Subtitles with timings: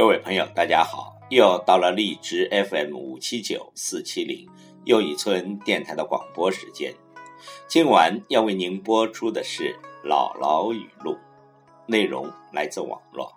[0.00, 1.14] 各位朋友，大家好！
[1.28, 4.48] 又到了荔枝 FM 五七九四七零
[4.86, 6.94] 又一村电台的广播时间。
[7.68, 11.18] 今晚要为您播出的是姥姥语录，
[11.84, 13.30] 内容来自网络。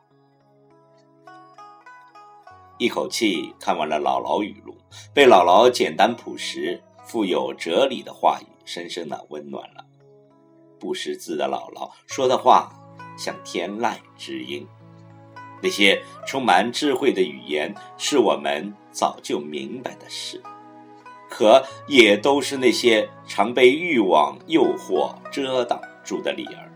[2.78, 4.78] 一口气看完了姥姥语录，
[5.14, 9.84] 被姥姥简单朴实、富有哲理的话语深深的温暖了。
[10.80, 12.72] 不识字的姥姥说的话
[13.18, 14.66] 像天籁之音。
[15.64, 20.42] 那些充满智慧的语言，是我们早就明白的事，
[21.30, 26.70] 可也都是那些常被欲望诱惑遮挡住的理儿。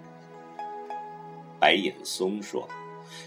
[1.59, 2.65] 白岩松说：“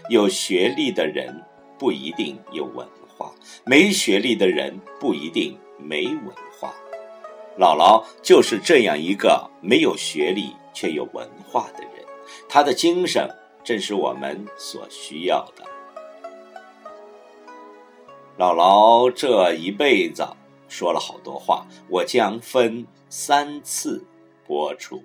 [0.09, 1.43] 有学历的人
[1.77, 3.31] 不一定有文化，
[3.63, 6.25] 没学历的人不一定没文
[6.59, 6.73] 化。”
[7.59, 12.03] 姥姥就是这样一个没有学历却有文化的人，
[12.49, 13.29] 她的精神。
[13.63, 15.63] 正是我们所需要的。
[18.37, 20.25] 姥姥这一辈子
[20.67, 24.03] 说了好多话，我将分三次
[24.47, 25.03] 播出。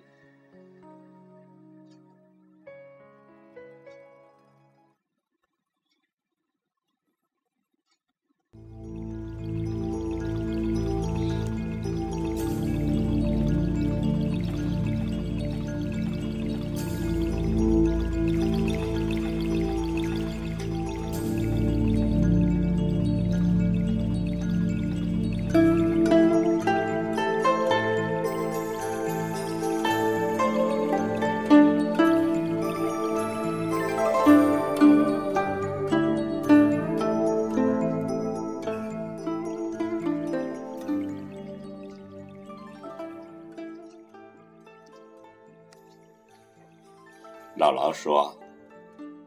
[47.58, 48.36] 姥姥说：“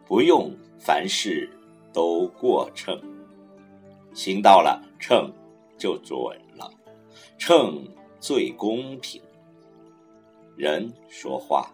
[0.06, 1.50] 不用凡事
[1.91, 2.95] 都过秤，
[4.13, 5.34] 行到了秤
[5.79, 6.16] 就准
[6.56, 6.72] 了，
[7.40, 7.84] 秤
[8.19, 9.19] 最公平。
[10.56, 11.73] 人说话，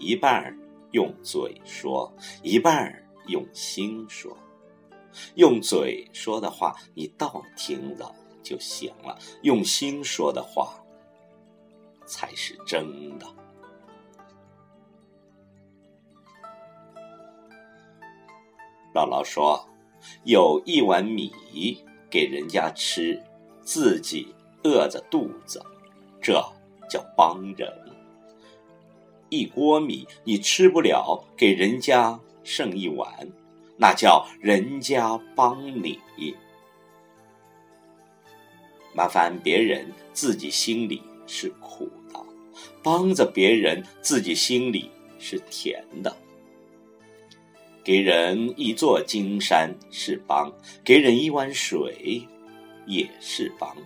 [0.00, 0.52] 一半
[0.90, 2.12] 用嘴说，
[2.42, 2.92] 一半
[3.28, 4.36] 用心说。
[5.36, 8.12] 用嘴说的话，你倒听了
[8.42, 10.84] 就行了；用心说的话，
[12.04, 13.26] 才是真的。”
[18.94, 19.68] 姥姥说
[20.22, 21.32] ：“有一碗米
[22.08, 23.20] 给人家吃，
[23.60, 24.32] 自己
[24.62, 25.60] 饿着肚子，
[26.22, 26.40] 这
[26.88, 27.68] 叫帮人；
[29.30, 33.28] 一锅米你吃不了，给人家剩一碗，
[33.76, 35.98] 那叫人家帮你。
[38.94, 42.20] 麻烦别人，自己心里是苦的；
[42.80, 44.88] 帮着别人，自己心里
[45.18, 46.16] 是甜的。”
[47.84, 50.50] 给人一座金山是帮，
[50.82, 52.26] 给人一碗水
[52.86, 53.76] 也是帮。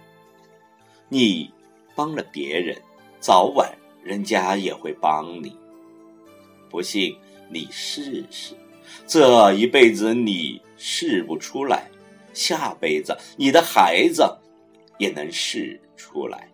[1.09, 1.51] 你
[1.97, 2.81] 帮了别人，
[3.19, 5.59] 早晚人家也会帮你。
[6.71, 7.17] 不信
[7.51, 8.55] 你试试，
[9.05, 11.91] 这一辈子你试不出来，
[12.33, 14.23] 下辈子你的孩子
[14.99, 16.49] 也能试出来。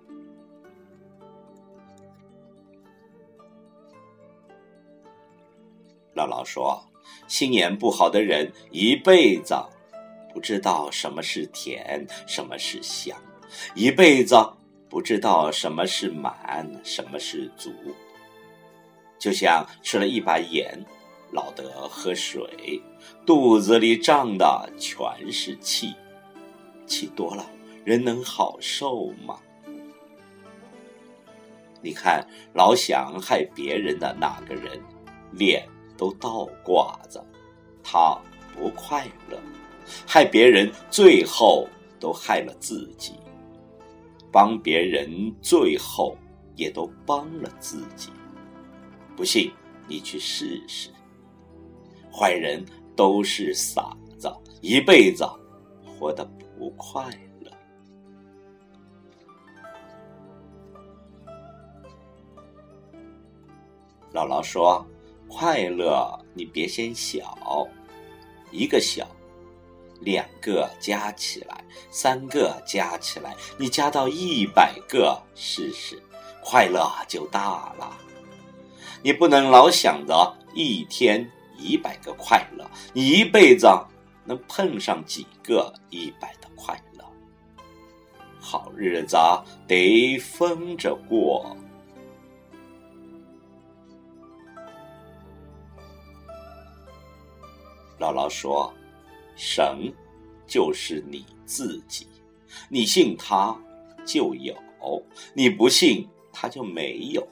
[6.14, 6.82] 姥姥说。
[7.26, 9.54] 心眼不好的人，一辈子
[10.32, 13.16] 不知道什么是甜，什么是香，
[13.74, 14.36] 一辈子
[14.88, 17.72] 不知道什么是满，什么是足。
[19.18, 20.84] 就像吃了一把盐，
[21.30, 22.82] 老得喝水，
[23.24, 25.00] 肚子里胀的全
[25.32, 25.94] 是气，
[26.86, 27.46] 气多了，
[27.84, 29.38] 人能好受吗？
[31.80, 34.80] 你看，老想害别人的那个人，
[35.32, 35.66] 脸。
[35.96, 37.24] 都倒挂着，
[37.82, 38.18] 他
[38.54, 39.38] 不快乐，
[40.06, 41.68] 害别人，最后
[42.00, 43.12] 都害了自己；
[44.32, 46.16] 帮别人，最后
[46.56, 48.10] 也都帮了自己。
[49.16, 49.52] 不信，
[49.86, 50.90] 你去试试。
[52.12, 52.64] 坏人
[52.96, 55.24] 都是傻子，一辈子
[55.84, 56.24] 活得
[56.58, 57.04] 不快
[57.40, 57.50] 乐。
[64.12, 64.84] 姥姥说。
[65.36, 67.36] 快乐，你别嫌小，
[68.52, 69.04] 一个小，
[70.00, 76.00] 两个加起来，三个加起来，你加到一百个试试，
[76.40, 77.96] 快乐就大了。
[79.02, 81.28] 你不能老想着一天
[81.58, 83.66] 一百个快乐，你一辈子
[84.24, 87.04] 能碰上几个一百的快乐？
[88.38, 89.16] 好日子
[89.66, 91.56] 得分着过。
[97.98, 98.72] 姥姥说
[99.36, 99.92] ：“神
[100.46, 102.06] 就是你自己，
[102.68, 103.56] 你信他
[104.04, 104.54] 就有，
[105.34, 107.26] 你不信他就没有。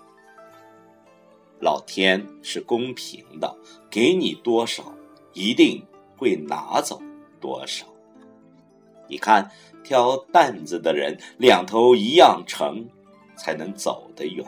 [1.61, 3.57] 老天是公平的，
[3.91, 4.93] 给你多少，
[5.33, 5.85] 一定
[6.17, 7.01] 会拿走
[7.41, 7.87] 多少。
[9.09, 9.51] 你看，
[9.85, 12.89] 挑担子的人两头一样沉，
[13.37, 14.45] 才能走得远；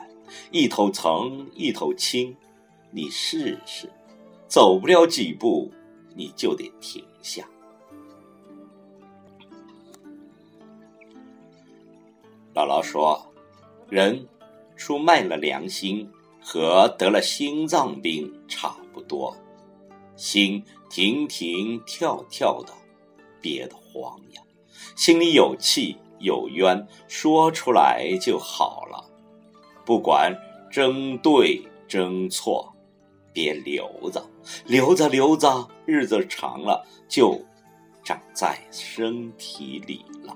[0.50, 1.10] 一头沉，
[1.54, 2.34] 一头轻，
[2.90, 3.90] 你试试，
[4.48, 5.70] 走不了几步，
[6.14, 7.48] 你就得停下。
[12.54, 13.32] 姥姥说
[13.90, 14.28] ：“人
[14.76, 16.08] 出卖了良心，
[16.40, 19.36] 和得了心脏病差不多，
[20.16, 22.72] 心停停跳跳的，
[23.40, 24.42] 憋得慌呀。”
[24.96, 29.10] 心里有气有冤，说出来就好了。
[29.84, 30.36] 不管
[30.70, 32.73] 争对争错，
[33.34, 34.24] 别留着，
[34.64, 37.38] 留着留着，日子长了就
[38.02, 40.34] 长在身体里了。